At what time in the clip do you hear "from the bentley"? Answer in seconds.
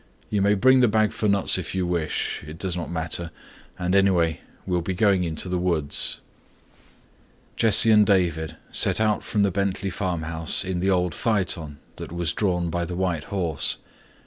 9.23-9.91